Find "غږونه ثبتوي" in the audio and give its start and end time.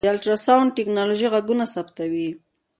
1.33-2.29